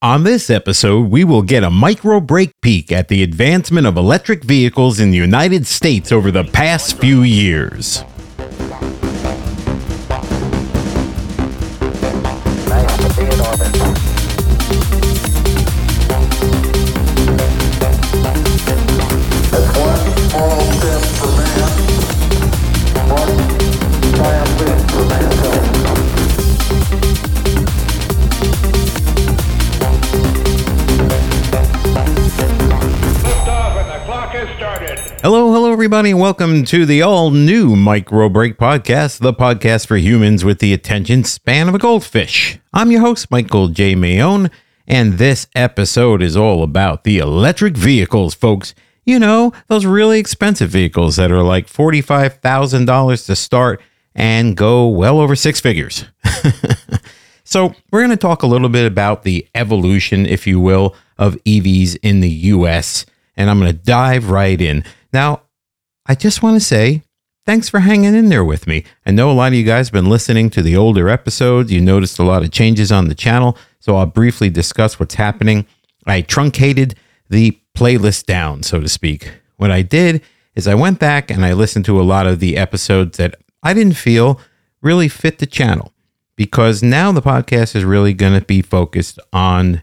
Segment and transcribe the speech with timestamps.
[0.00, 4.44] On this episode, we will get a micro break peek at the advancement of electric
[4.44, 8.04] vehicles in the United States over the past few years.
[35.78, 40.58] Everybody, and welcome to the all new Micro Break Podcast, the podcast for humans with
[40.58, 42.58] the attention span of a goldfish.
[42.72, 43.94] I'm your host, Michael J.
[43.94, 44.50] Mayone,
[44.88, 48.74] and this episode is all about the electric vehicles, folks.
[49.04, 53.80] You know, those really expensive vehicles that are like $45,000 to start
[54.16, 56.06] and go well over six figures.
[57.44, 61.42] So, we're going to talk a little bit about the evolution, if you will, of
[61.44, 63.06] EVs in the US,
[63.38, 64.84] and I'm going to dive right in.
[65.14, 65.44] Now,
[66.08, 67.02] I just want to say
[67.44, 68.84] thanks for hanging in there with me.
[69.04, 71.70] I know a lot of you guys have been listening to the older episodes.
[71.70, 75.66] You noticed a lot of changes on the channel, so I'll briefly discuss what's happening.
[76.06, 76.94] I truncated
[77.28, 79.32] the playlist down, so to speak.
[79.58, 80.22] What I did
[80.54, 83.74] is I went back and I listened to a lot of the episodes that I
[83.74, 84.40] didn't feel
[84.80, 85.92] really fit the channel
[86.36, 89.82] because now the podcast is really going to be focused on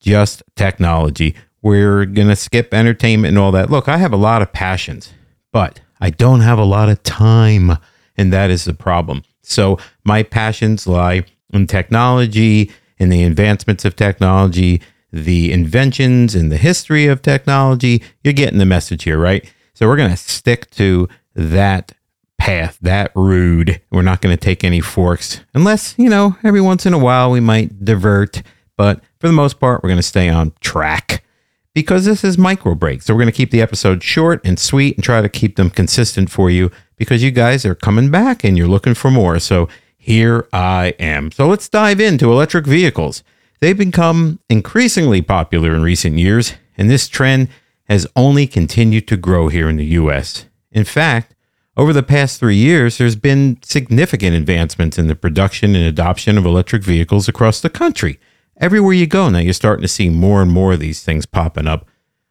[0.00, 1.34] just technology.
[1.60, 3.68] We're going to skip entertainment and all that.
[3.68, 5.12] Look, I have a lot of passions,
[5.52, 7.78] but I don't have a lot of time,
[8.16, 9.22] and that is the problem.
[9.42, 14.82] So, my passions lie in technology, in the advancements of technology,
[15.12, 18.02] the inventions, and the history of technology.
[18.22, 19.50] You're getting the message here, right?
[19.74, 21.92] So, we're going to stick to that
[22.36, 23.80] path, that rude.
[23.90, 27.30] We're not going to take any forks unless, you know, every once in a while
[27.30, 28.42] we might divert.
[28.76, 31.24] But for the most part, we're going to stay on track
[31.74, 33.02] because this is micro break.
[33.02, 35.70] So we're going to keep the episode short and sweet and try to keep them
[35.70, 39.38] consistent for you because you guys are coming back and you're looking for more.
[39.38, 41.30] So here I am.
[41.30, 43.22] So let's dive into electric vehicles.
[43.60, 47.48] They've become increasingly popular in recent years, and this trend
[47.88, 50.46] has only continued to grow here in the US.
[50.70, 51.34] In fact,
[51.76, 56.44] over the past three years, there's been significant advancements in the production and adoption of
[56.44, 58.18] electric vehicles across the country.
[58.60, 61.68] Everywhere you go now, you're starting to see more and more of these things popping
[61.68, 61.86] up.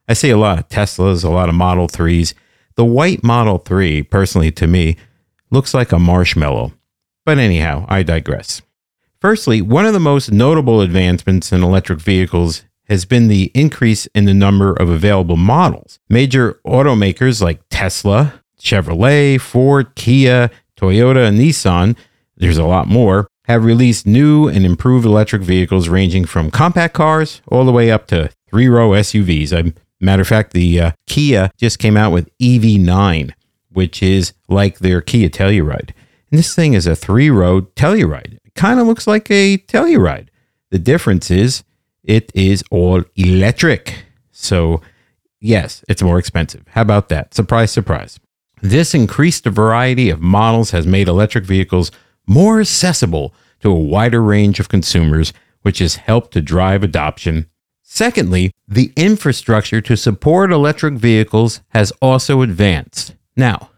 [0.09, 2.33] I see a lot of Teslas, a lot of Model 3s.
[2.75, 4.97] The white Model 3, personally to me,
[5.51, 6.73] looks like a marshmallow.
[7.25, 8.61] But anyhow, I digress.
[9.21, 14.25] Firstly, one of the most notable advancements in electric vehicles has been the increase in
[14.25, 15.99] the number of available models.
[16.09, 21.97] Major automakers like Tesla, Chevrolet, Ford, Kia, Toyota, and Nissan,
[22.37, 27.41] there's a lot more, have released new and improved electric vehicles ranging from compact cars
[27.47, 29.53] all the way up to three row SUVs.
[29.53, 33.31] I, matter of fact, the uh, Kia just came out with EV9,
[33.71, 35.91] which is like their Kia Telluride.
[36.29, 38.33] And this thing is a three row Telluride.
[38.43, 40.27] It kind of looks like a Telluride.
[40.71, 41.63] The difference is
[42.03, 44.05] it is all electric.
[44.31, 44.81] So,
[45.39, 46.65] yes, it's more expensive.
[46.69, 47.33] How about that?
[47.33, 48.19] Surprise, surprise.
[48.61, 51.91] This increased variety of models has made electric vehicles
[52.27, 57.47] more accessible to a wider range of consumers, which has helped to drive adoption.
[57.81, 63.15] Secondly, the infrastructure to support electric vehicles has also advanced.
[63.35, 63.69] Now,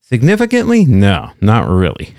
[0.00, 0.84] significantly?
[0.84, 2.14] No, not really.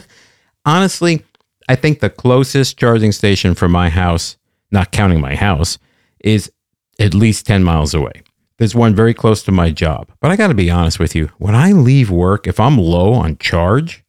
[0.64, 1.24] Honestly,
[1.68, 4.36] I think the closest charging station from my house,
[4.72, 5.78] not counting my house,
[6.18, 6.50] is
[6.98, 8.22] at least 10 miles away.
[8.58, 10.10] There's one very close to my job.
[10.20, 11.30] But I got to be honest with you.
[11.38, 14.04] When I leave work, if I'm low on charge,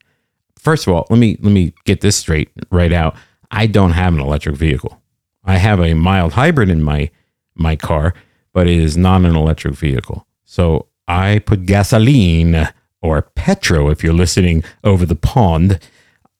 [0.61, 3.15] first of all, let me let me get this straight right out.
[3.49, 5.01] I don't have an electric vehicle.
[5.43, 7.09] I have a mild hybrid in my
[7.55, 8.13] my car,
[8.53, 10.25] but it is not an electric vehicle.
[10.45, 12.69] So I put gasoline
[13.01, 15.79] or petro if you're listening over the pond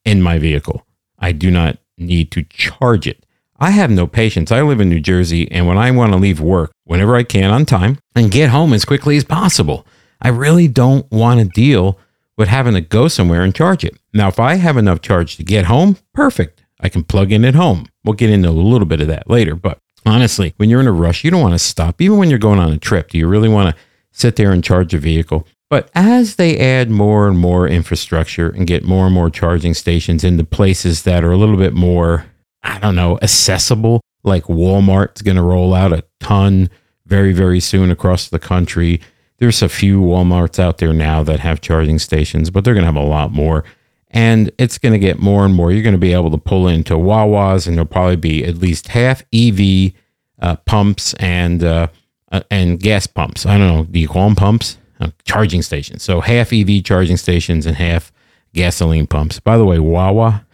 [0.06, 0.86] in my vehicle.
[1.20, 3.26] I do not need to charge it.
[3.60, 4.52] I have no patience.
[4.52, 7.52] I live in New Jersey, and when I want to leave work, whenever I can
[7.52, 9.86] on time, and get home as quickly as possible,
[10.20, 12.00] I really don't want to deal
[12.42, 13.96] with having to go somewhere and charge it.
[14.16, 16.64] Now, if I have enough charge to get home, perfect.
[16.80, 17.86] I can plug in at home.
[18.04, 19.54] We'll get into a little bit of that later.
[19.54, 19.78] But
[20.08, 22.02] honestly, when you're in a rush, you don't want to stop.
[22.02, 24.64] Even when you're going on a trip, do you really want to sit there and
[24.64, 25.48] charge a vehicle?
[25.70, 30.24] But as they add more and more infrastructure and get more and more charging stations
[30.24, 32.26] into places that are a little bit more,
[32.64, 36.72] I don't know, accessible, like Walmart's going to roll out a ton
[37.06, 39.00] very, very soon across the country.
[39.42, 42.94] There's a few Walmarts out there now that have charging stations, but they're going to
[42.94, 43.64] have a lot more.
[44.12, 45.72] And it's going to get more and more.
[45.72, 48.90] You're going to be able to pull into Wawas, and there'll probably be at least
[48.90, 49.94] half EV
[50.40, 51.88] uh, pumps and uh,
[52.32, 53.48] uh, and gas pumps.
[53.48, 53.84] I don't know.
[53.86, 54.78] Do you call them pumps?
[55.00, 56.04] Uh, charging stations.
[56.04, 58.12] So half EV charging stations and half
[58.54, 59.40] gasoline pumps.
[59.40, 60.46] By the way, Wawa.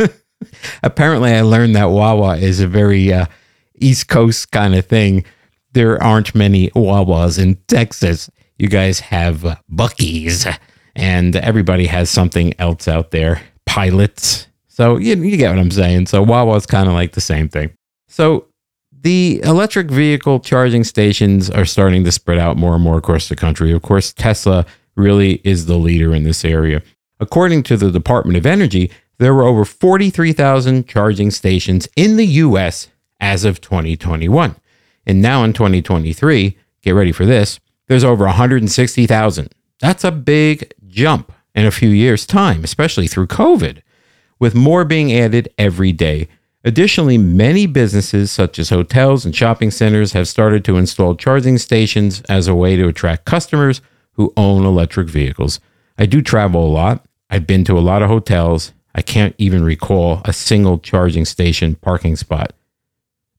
[0.82, 3.26] Apparently, I learned that Wawa is a very uh,
[3.74, 5.26] East Coast kind of thing.
[5.74, 8.30] There aren't many Wawas in Texas.
[8.58, 9.40] You guys have
[9.70, 10.46] Buc-ee's,
[10.94, 13.42] and everybody has something else out there.
[13.66, 14.46] Pilots.
[14.68, 16.06] So you, you get what I'm saying.
[16.06, 17.72] So Wawa's kind of like the same thing.
[18.08, 18.46] So
[19.02, 23.36] the electric vehicle charging stations are starting to spread out more and more across the
[23.36, 23.72] country.
[23.72, 24.64] Of course, Tesla
[24.96, 26.82] really is the leader in this area.
[27.18, 32.88] According to the Department of Energy, there were over 43,000 charging stations in the US
[33.20, 34.56] as of 2021.
[35.06, 39.54] And now in 2023, get ready for this, there's over 160,000.
[39.80, 43.82] That's a big jump in a few years' time, especially through COVID,
[44.38, 46.28] with more being added every day.
[46.64, 52.22] Additionally, many businesses, such as hotels and shopping centers, have started to install charging stations
[52.22, 55.60] as a way to attract customers who own electric vehicles.
[55.98, 57.04] I do travel a lot.
[57.28, 58.72] I've been to a lot of hotels.
[58.94, 62.54] I can't even recall a single charging station parking spot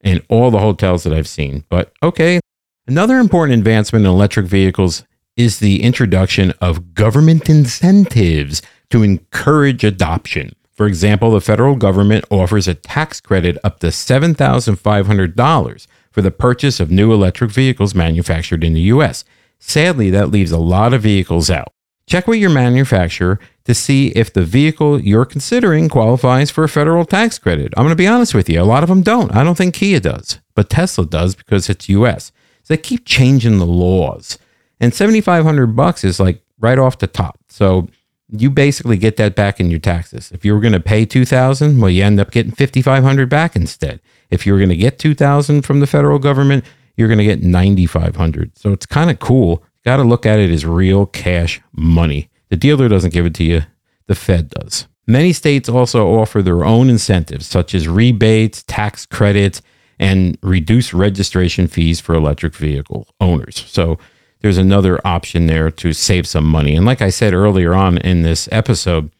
[0.05, 1.65] in all the hotels that I've seen.
[1.67, 2.39] But okay.
[2.87, 5.03] Another important advancement in electric vehicles
[5.35, 8.61] is the introduction of government incentives
[8.91, 10.55] to encourage adoption.
[10.71, 16.79] For example, the federal government offers a tax credit up to $7,500 for the purchase
[16.79, 19.25] of new electric vehicles manufactured in the US.
[19.57, 21.73] Sadly, that leaves a lot of vehicles out.
[22.07, 27.03] Check with your manufacturer to see if the vehicle you're considering qualifies for a federal
[27.03, 27.73] tax credit.
[27.75, 29.35] I'm going to be honest with you, a lot of them don't.
[29.35, 32.31] I don't think Kia does, but Tesla does because it's US.
[32.63, 34.37] So they keep changing the laws.
[34.79, 37.39] And 7500 bucks is like right off the top.
[37.49, 37.87] So
[38.29, 40.31] you basically get that back in your taxes.
[40.31, 43.99] If you were going to pay 2000, well you end up getting 5500 back instead.
[44.29, 46.65] If you were going to get 2000 from the federal government,
[46.97, 48.57] you're going to get 9500.
[48.57, 49.63] So it's kind of cool.
[49.85, 52.29] Got to look at it as real cash money.
[52.49, 53.61] The dealer doesn't give it to you,
[54.07, 54.87] the Fed does.
[55.07, 59.61] Many states also offer their own incentives, such as rebates, tax credits,
[59.99, 63.63] and reduced registration fees for electric vehicle owners.
[63.67, 63.99] So
[64.41, 66.75] there's another option there to save some money.
[66.75, 69.11] And like I said earlier on in this episode,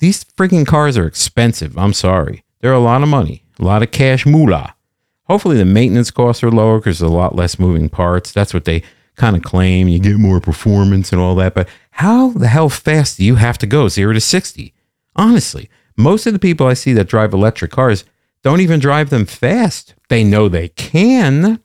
[0.00, 1.76] these freaking cars are expensive.
[1.76, 2.42] I'm sorry.
[2.60, 4.74] They're a lot of money, a lot of cash moolah.
[5.24, 8.32] Hopefully, the maintenance costs are lower because there's a lot less moving parts.
[8.32, 8.82] That's what they
[9.20, 9.86] kind of claim.
[9.86, 11.54] You get more performance and all that.
[11.54, 14.72] But how the hell fast do you have to go zero to 60?
[15.14, 18.04] Honestly, most of the people I see that drive electric cars
[18.42, 19.94] don't even drive them fast.
[20.08, 21.60] They know they can,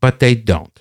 [0.00, 0.80] but they don't.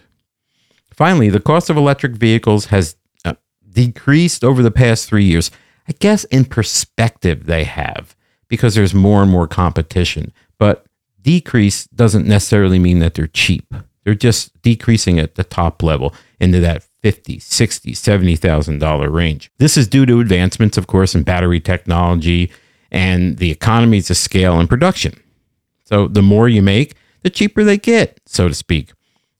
[0.93, 2.95] Finally, the cost of electric vehicles has
[3.25, 3.33] uh,
[3.67, 5.49] decreased over the past three years.
[5.87, 8.15] I guess in perspective, they have
[8.47, 10.31] because there's more and more competition.
[10.59, 10.85] But
[11.19, 13.73] decrease doesn't necessarily mean that they're cheap.
[14.03, 19.51] They're just decreasing at the top level into that 50, 60, 70,000 dollar range.
[19.57, 22.51] This is due to advancements of course in battery technology
[22.91, 25.19] and the economies of scale and production.
[25.85, 28.91] So the more you make, the cheaper they get, so to speak.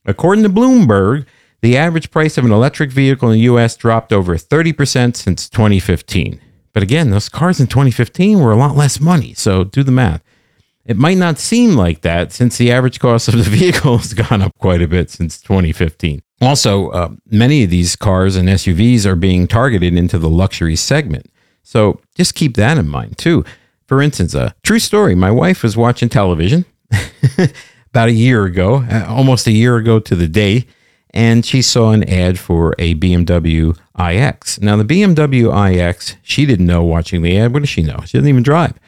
[0.05, 1.25] According to Bloomberg,
[1.61, 6.39] the average price of an electric vehicle in the US dropped over 30% since 2015.
[6.73, 10.23] But again, those cars in 2015 were a lot less money, so do the math.
[10.85, 14.41] It might not seem like that since the average cost of the vehicle has gone
[14.41, 16.21] up quite a bit since 2015.
[16.41, 21.31] Also, uh, many of these cars and SUVs are being targeted into the luxury segment.
[21.63, 23.45] So just keep that in mind too.
[23.88, 26.65] For instance, a true story my wife was watching television
[27.89, 30.65] about a year ago, uh, almost a year ago to the day,
[31.11, 34.61] and she saw an ad for a BMW iX.
[34.61, 37.53] Now, the BMW iX, she didn't know watching the ad.
[37.53, 38.00] What does she know?
[38.05, 38.79] She doesn't even drive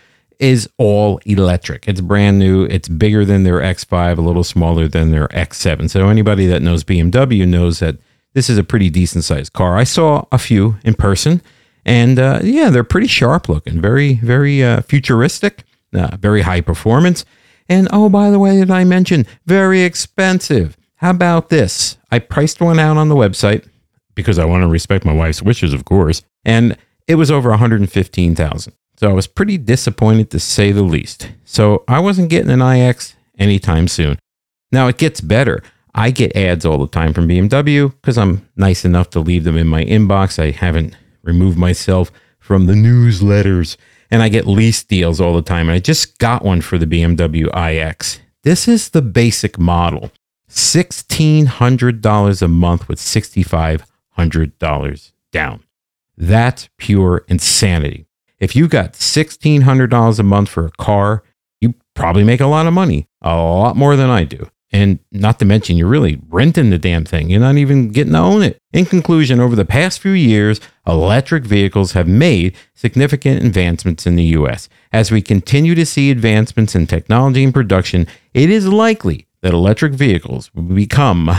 [0.44, 1.88] is all electric.
[1.88, 2.66] It's brand new.
[2.66, 5.90] It's bigger than their X5, a little smaller than their X7.
[5.90, 7.96] So anybody that knows BMW knows that
[8.34, 9.78] this is a pretty decent sized car.
[9.78, 11.42] I saw a few in person,
[11.86, 17.24] and uh, yeah, they're pretty sharp looking, very, very uh, futuristic, uh, very high performance.
[17.70, 20.76] And oh, by the way, did I mention very expensive?
[20.96, 21.98] How about this?
[22.12, 23.66] I priced one out on the website
[24.14, 28.74] because I want to respect my wife's wishes, of course, and it was over 115,000.
[29.04, 31.30] So I was pretty disappointed to say the least.
[31.44, 34.18] So I wasn't getting an iX anytime soon.
[34.72, 35.62] Now it gets better.
[35.94, 39.58] I get ads all the time from BMW because I'm nice enough to leave them
[39.58, 40.42] in my inbox.
[40.42, 43.76] I haven't removed myself from the newsletters
[44.10, 45.68] and I get lease deals all the time.
[45.68, 48.22] And I just got one for the BMW iX.
[48.44, 50.14] This is the basic model
[50.50, 55.62] $1,600 a month with $6,500 down.
[56.16, 58.06] That's pure insanity.
[58.44, 61.24] If you got $1,600 a month for a car,
[61.62, 64.50] you probably make a lot of money, a lot more than I do.
[64.74, 67.30] And not to mention, you're really renting the damn thing.
[67.30, 68.58] You're not even getting to own it.
[68.74, 74.24] In conclusion, over the past few years, electric vehicles have made significant advancements in the
[74.40, 74.68] US.
[74.92, 79.94] As we continue to see advancements in technology and production, it is likely that electric
[79.94, 81.30] vehicles will become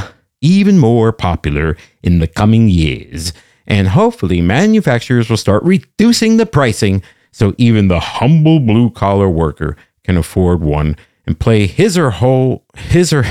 [0.40, 3.32] even more popular in the coming years.
[3.66, 7.02] And hopefully, manufacturers will start reducing the pricing
[7.34, 12.64] so even the humble blue collar worker can afford one and play his or whole
[12.76, 13.24] his or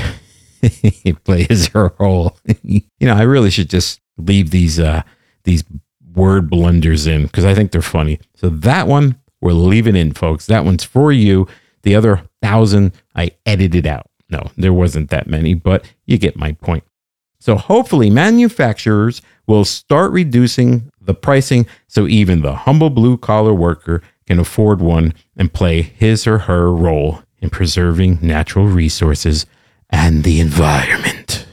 [1.24, 2.36] play his or whole.
[2.62, 5.04] you know, I really should just leave these uh
[5.44, 5.64] these
[6.14, 8.20] word blunders in because I think they're funny.
[8.34, 10.44] So that one we're leaving in, folks.
[10.46, 11.48] That one's for you.
[11.82, 14.10] The other thousand I edited out.
[14.28, 16.84] No, there wasn't that many, but you get my point.
[17.44, 24.00] So hopefully, manufacturers will start reducing the pricing so even the humble blue collar worker
[24.26, 29.44] can afford one and play his or her role in preserving natural resources
[29.90, 31.46] and the environment.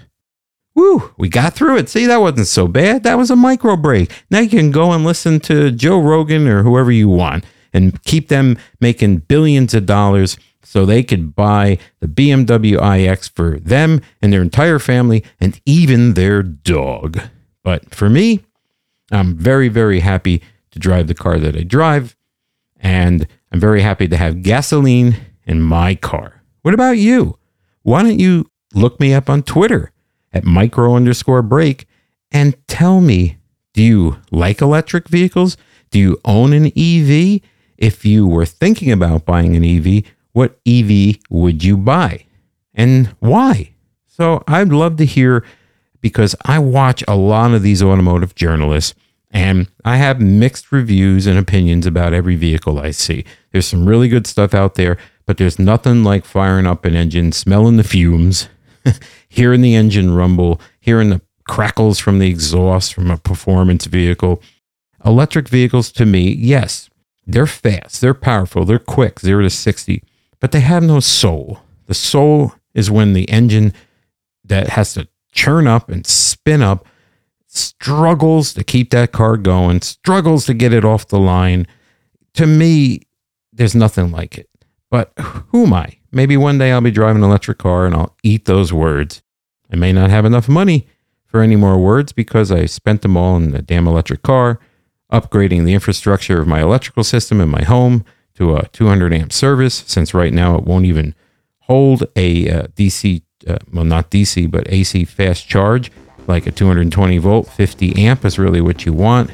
[0.75, 1.89] Woo, we got through it.
[1.89, 3.03] See, that wasn't so bad.
[3.03, 4.13] That was a micro break.
[4.29, 7.43] Now you can go and listen to Joe Rogan or whoever you want
[7.73, 13.59] and keep them making billions of dollars so they could buy the BMW iX for
[13.59, 17.19] them and their entire family and even their dog.
[17.63, 18.41] But for me,
[19.11, 20.41] I'm very, very happy
[20.71, 22.15] to drive the car that I drive.
[22.79, 26.41] And I'm very happy to have gasoline in my car.
[26.61, 27.37] What about you?
[27.83, 29.91] Why don't you look me up on Twitter
[30.31, 31.87] at micro underscore break
[32.31, 33.37] and tell me
[33.73, 35.57] do you like electric vehicles?
[35.91, 37.41] Do you own an EV?
[37.77, 40.03] If you were thinking about buying an EV,
[40.33, 42.25] what EV would you buy
[42.73, 43.73] and why?
[44.07, 45.45] So I'd love to hear
[46.01, 48.95] because I watch a lot of these automotive journalists
[49.31, 53.23] and I have mixed reviews and opinions about every vehicle I see.
[53.51, 57.31] There's some really good stuff out there, but there's nothing like firing up an engine,
[57.31, 58.49] smelling the fumes,
[59.29, 64.41] hearing the engine rumble, hearing the crackles from the exhaust from a performance vehicle.
[65.05, 66.89] Electric vehicles, to me, yes,
[67.25, 70.03] they're fast, they're powerful, they're quick, zero to 60,
[70.41, 71.61] but they have no soul.
[71.85, 73.73] The soul is when the engine
[74.43, 76.85] that has to churn up and spin up
[77.47, 81.67] struggles to keep that car going, struggles to get it off the line.
[82.33, 83.03] To me,
[83.53, 84.49] there's nothing like it.
[84.89, 85.13] But
[85.49, 85.97] who am I?
[86.11, 89.21] Maybe one day I'll be driving an electric car and I'll eat those words.
[89.71, 90.87] I may not have enough money
[91.25, 94.59] for any more words because I spent them all in the damn electric car,
[95.11, 98.03] upgrading the infrastructure of my electrical system in my home
[98.35, 101.15] to a 200 amp service, since right now it won't even
[101.61, 105.91] hold a uh, DC, uh, well, not DC, but AC fast charge
[106.27, 109.31] like a 220 volt, 50 amp is really what you want.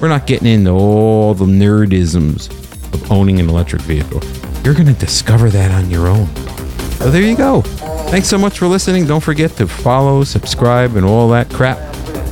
[0.00, 2.50] We're not getting into all the nerdisms
[2.92, 4.22] of owning an electric vehicle.
[4.64, 6.26] You're going to discover that on your own.
[6.96, 7.62] So there you go.
[7.62, 9.06] Thanks so much for listening.
[9.06, 11.78] Don't forget to follow, subscribe, and all that crap.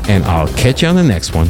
[0.09, 1.49] And I'll catch you on the next one.